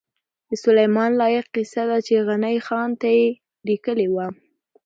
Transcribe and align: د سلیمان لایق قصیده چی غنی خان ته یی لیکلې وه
د 0.49 0.51
سلیمان 0.63 1.11
لایق 1.21 1.45
قصیده 1.55 1.97
چی 2.05 2.15
غنی 2.27 2.57
خان 2.67 2.89
ته 2.99 3.07
یی 3.17 3.23
لیکلې 3.67 4.07
وه 4.13 4.27